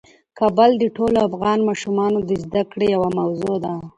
[0.39, 3.73] کابل د ټولو افغان ماشومانو د زده کړې یوه موضوع ده.